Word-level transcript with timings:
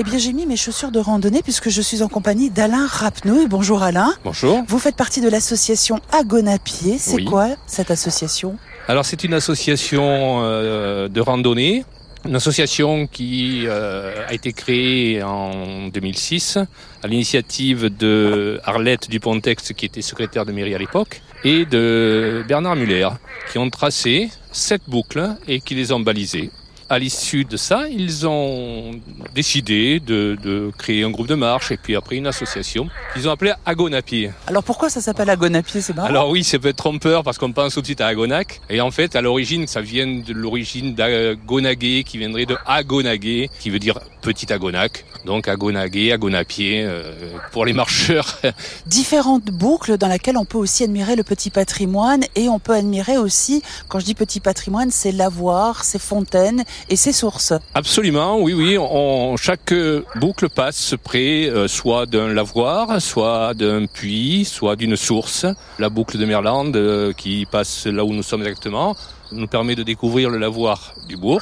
Eh 0.00 0.02
bien, 0.02 0.16
j'ai 0.16 0.32
mis 0.32 0.46
mes 0.46 0.56
chaussures 0.56 0.90
de 0.92 0.98
randonnée 0.98 1.42
puisque 1.42 1.68
je 1.68 1.82
suis 1.82 2.02
en 2.02 2.08
compagnie 2.08 2.48
d'Alain 2.48 2.86
Rapnouille. 2.86 3.46
Bonjour 3.48 3.82
Alain. 3.82 4.14
Bonjour. 4.24 4.64
Vous 4.66 4.78
faites 4.78 4.96
partie 4.96 5.20
de 5.20 5.28
l'association 5.28 6.00
Agonapied. 6.10 6.96
C'est 6.96 7.16
Oui. 7.16 7.26
quoi 7.26 7.48
cette 7.66 7.90
association? 7.90 8.56
Alors 8.88 9.04
c'est 9.04 9.24
une 9.24 9.34
association 9.34 10.40
euh, 10.42 11.08
de 11.08 11.20
randonnée, 11.20 11.84
une 12.24 12.34
association 12.34 13.06
qui 13.08 13.64
euh, 13.66 14.26
a 14.26 14.32
été 14.32 14.54
créée 14.54 15.22
en 15.22 15.88
2006 15.88 16.56
à 17.02 17.06
l'initiative 17.06 17.94
de 17.94 18.58
Arlette 18.64 19.10
Dupontex 19.10 19.74
qui 19.74 19.84
était 19.84 20.00
secrétaire 20.00 20.46
de 20.46 20.52
mairie 20.52 20.74
à 20.74 20.78
l'époque 20.78 21.20
et 21.44 21.66
de 21.66 22.42
Bernard 22.48 22.76
Muller 22.76 23.08
qui 23.52 23.58
ont 23.58 23.68
tracé 23.68 24.30
sept 24.50 24.80
boucles 24.88 25.36
et 25.46 25.60
qui 25.60 25.74
les 25.74 25.92
ont 25.92 26.00
balisées. 26.00 26.50
À 26.92 26.98
l'issue 26.98 27.44
de 27.44 27.56
ça, 27.56 27.86
ils 27.88 28.26
ont 28.26 28.90
décidé 29.32 30.00
de, 30.00 30.36
de 30.42 30.72
créer 30.76 31.04
un 31.04 31.10
groupe 31.10 31.28
de 31.28 31.36
marche 31.36 31.70
et 31.70 31.76
puis 31.76 31.94
après 31.94 32.16
une 32.16 32.26
association 32.26 32.88
qu'ils 33.14 33.28
ont 33.28 33.30
appelée 33.30 33.52
Agonapied. 33.64 34.32
Alors 34.48 34.64
pourquoi 34.64 34.90
ça 34.90 35.00
s'appelle 35.00 35.30
Agonapied 35.30 35.82
C'est 35.82 35.94
marrant. 35.94 36.08
Alors 36.08 36.30
oui, 36.30 36.42
ça 36.42 36.58
peut 36.58 36.66
être 36.66 36.76
trompeur 36.76 37.22
parce 37.22 37.38
qu'on 37.38 37.52
pense 37.52 37.74
tout 37.74 37.80
de 37.80 37.86
suite 37.86 38.00
à 38.00 38.08
Agonac. 38.08 38.60
Et 38.68 38.80
en 38.80 38.90
fait, 38.90 39.14
à 39.14 39.20
l'origine, 39.20 39.68
ça 39.68 39.80
vient 39.80 40.04
de 40.04 40.32
l'origine 40.32 40.96
d'Agonagué, 40.96 42.02
qui 42.02 42.18
viendrait 42.18 42.46
de 42.46 42.56
Agonagué, 42.66 43.50
qui 43.60 43.70
veut 43.70 43.78
dire 43.78 44.00
petit 44.20 44.52
Agonac. 44.52 45.04
Donc 45.24 45.48
Agonagué, 45.48 46.12
Agonapied, 46.12 46.82
euh, 46.84 47.12
pour 47.52 47.64
les 47.64 47.72
marcheurs. 47.72 48.38
Différentes 48.86 49.46
boucles 49.46 49.98
dans 49.98 50.08
lesquelles 50.08 50.36
on 50.36 50.44
peut 50.44 50.58
aussi 50.58 50.84
admirer 50.84 51.16
le 51.16 51.24
petit 51.24 51.50
patrimoine 51.50 52.22
et 52.36 52.48
on 52.48 52.58
peut 52.58 52.74
admirer 52.74 53.18
aussi, 53.18 53.62
quand 53.88 53.98
je 53.98 54.04
dis 54.04 54.14
petit 54.14 54.40
patrimoine, 54.40 54.90
c'est 54.90 55.12
lavoirs, 55.12 55.84
ses 55.84 55.98
fontaines 55.98 56.64
et 56.88 56.96
ses 56.96 57.12
sources. 57.12 57.52
Absolument, 57.74 58.38
oui, 58.40 58.52
oui. 58.52 58.78
On, 58.78 59.36
chaque 59.36 59.74
boucle 60.16 60.48
passe 60.48 60.94
près 61.02 61.48
euh, 61.48 61.68
soit 61.68 62.06
d'un 62.06 62.32
lavoir, 62.32 63.00
soit 63.00 63.54
d'un 63.54 63.86
puits, 63.86 64.44
soit 64.44 64.76
d'une 64.76 64.96
source. 64.96 65.46
La 65.78 65.88
boucle 65.88 66.18
de 66.18 66.24
Merland, 66.24 66.74
euh, 66.76 67.12
qui 67.12 67.46
passe 67.50 67.86
là 67.86 68.04
où 68.04 68.12
nous 68.12 68.22
sommes 68.22 68.42
exactement, 68.42 68.96
nous 69.32 69.46
permet 69.46 69.74
de 69.74 69.82
découvrir 69.82 70.30
le 70.30 70.38
lavoir 70.38 70.94
du 71.08 71.16
bourg, 71.16 71.40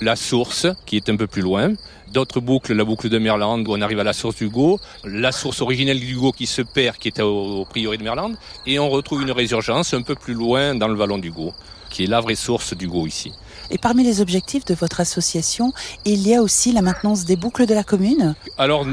la 0.00 0.16
source, 0.16 0.66
qui 0.86 0.96
est 0.96 1.08
un 1.08 1.16
peu 1.16 1.26
plus 1.26 1.42
loin. 1.42 1.72
D'autres 2.12 2.40
boucles, 2.40 2.72
la 2.72 2.84
boucle 2.84 3.08
de 3.08 3.18
Merland, 3.18 3.66
où 3.68 3.72
on 3.72 3.80
arrive 3.80 4.00
à 4.00 4.04
la 4.04 4.12
source 4.12 4.36
du 4.36 4.48
Gau, 4.48 4.80
la 5.04 5.32
source 5.32 5.60
originelle 5.60 6.00
du 6.00 6.16
Gau 6.16 6.32
qui 6.32 6.46
se 6.46 6.62
perd, 6.62 6.96
qui 6.96 7.08
était 7.08 7.22
au, 7.22 7.60
au 7.60 7.64
prieuré 7.64 7.98
de 7.98 8.02
Merland, 8.02 8.34
et 8.66 8.78
on 8.78 8.88
retrouve 8.88 9.22
une 9.22 9.32
résurgence 9.32 9.92
un 9.92 10.02
peu 10.02 10.14
plus 10.14 10.34
loin 10.34 10.74
dans 10.74 10.88
le 10.88 10.94
vallon 10.94 11.18
du 11.18 11.30
Gau, 11.30 11.52
qui 11.90 12.04
est 12.04 12.06
la 12.06 12.20
vraie 12.20 12.34
source 12.34 12.74
du 12.74 12.88
Gau 12.88 13.06
ici. 13.06 13.32
Et 13.70 13.78
parmi 13.78 14.02
les 14.02 14.20
objectifs 14.20 14.64
de 14.64 14.74
votre 14.74 15.00
association, 15.00 15.72
il 16.04 16.26
y 16.26 16.34
a 16.34 16.42
aussi 16.42 16.72
la 16.72 16.80
maintenance 16.82 17.24
des 17.24 17.36
boucles 17.36 17.66
de 17.66 17.74
la 17.74 17.84
commune. 17.84 18.34
Alors 18.56 18.86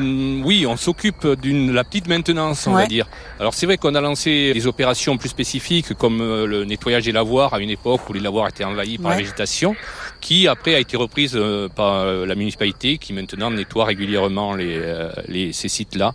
oui, 0.43 0.65
on 0.67 0.75
s'occupe 0.77 1.25
d'une 1.41 1.71
la 1.71 1.83
petite 1.83 2.07
maintenance, 2.07 2.67
on 2.67 2.71
va 2.73 2.85
dire. 2.87 3.07
Alors 3.39 3.53
c'est 3.53 3.65
vrai 3.65 3.77
qu'on 3.77 3.95
a 3.95 4.01
lancé 4.01 4.51
des 4.53 4.67
opérations 4.67 5.17
plus 5.17 5.29
spécifiques 5.29 5.93
comme 5.93 6.19
euh, 6.21 6.45
le 6.45 6.65
nettoyage 6.65 7.05
des 7.05 7.11
lavoirs 7.11 7.53
à 7.53 7.59
une 7.59 7.69
époque 7.69 8.01
où 8.09 8.13
les 8.13 8.19
lavoirs 8.19 8.49
étaient 8.49 8.65
envahis 8.65 8.97
par 8.97 9.11
la 9.11 9.17
végétation, 9.23 9.75
qui 10.21 10.47
après 10.47 10.75
a 10.75 10.79
été 10.79 10.97
reprise 10.97 11.33
euh, 11.35 11.69
par 11.69 11.93
euh, 12.01 12.25
la 12.25 12.35
municipalité 12.35 12.97
qui 12.97 13.13
maintenant 13.13 13.51
nettoie 13.51 13.85
régulièrement 13.85 14.55
les, 14.55 14.81
les- 15.27 15.53
ces 15.53 15.69
sites-là. 15.69 16.13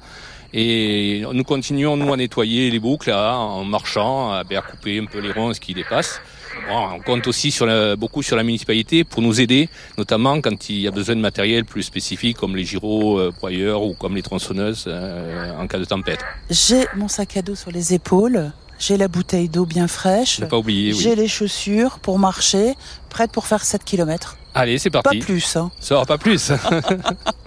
Et 0.53 1.23
nous 1.33 1.45
continuons 1.45 1.97
nous 1.97 2.13
à 2.13 2.17
nettoyer 2.17 2.71
les 2.71 2.79
boucles 2.81 3.11
à- 3.13 3.37
en 3.37 3.65
marchant, 3.65 4.33
à, 4.33 4.39
à 4.41 4.63
couper 4.63 4.99
un 4.99 5.05
peu 5.07 5.19
les 5.21 5.33
ronces 5.33 5.59
qui 5.61 5.75
dépassent. 5.75 6.21
Bon, 6.69 6.89
on 6.97 7.01
compte 7.01 7.27
aussi 7.29 7.51
sur 7.53 7.65
la- 7.67 7.95
beaucoup 7.97 8.23
sur 8.23 8.37
la 8.37 8.43
municipalité 8.43 9.05
pour 9.05 9.23
nous 9.23 9.41
aider, 9.41 9.69
notamment 9.97 10.41
quand 10.41 10.69
il 10.69 10.81
y 10.81 10.89
a 10.89 10.91
besoin 10.91 11.15
de 11.15 11.21
matériel 11.21 11.65
plus 11.65 11.85
spécifique 11.85 12.37
comme 12.37 12.57
les 12.57 12.65
gyros 12.65 13.31
broyeurs 13.39 13.83
ou 13.83 13.95
comme 13.95 14.17
les 14.17 14.23
tronçonneuses 14.23 14.85
euh, 14.89 15.53
en 15.57 15.67
cas 15.69 15.79
de 15.79 15.85
tempête. 15.85 16.21
J'ai 16.51 16.85
mon 16.97 17.07
sac 17.09 17.37
à 17.37 17.43
dos 17.43 17.55
sur 17.55 17.71
les 17.71 17.95
épaules, 17.95 18.51
j'ai 18.81 18.97
la 18.97 19.07
bouteille 19.09 19.49
d'eau 19.49 19.65
bien 19.65 19.87
fraîche, 19.87 20.41
pas 20.45 20.59
oublier, 20.59 20.93
oui. 20.93 20.99
j'ai 21.01 21.15
les 21.15 21.29
chaussures 21.29 22.01
pour 22.01 22.19
marcher, 22.19 22.75
prête 23.09 23.31
pour 23.31 23.47
faire 23.47 23.63
7 23.65 23.85
km. 23.85 24.37
Allez, 24.53 24.79
c'est 24.79 24.91
Pas 24.91 25.03
parti. 25.03 25.21
plus. 25.21 25.55
Hein. 25.57 25.71
Ça 25.79 25.95
aura 25.95 26.07
pas 26.07 26.19
plus. 26.19 26.51